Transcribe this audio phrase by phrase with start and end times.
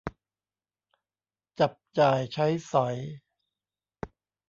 [1.59, 2.95] จับจ่ายใช้สอย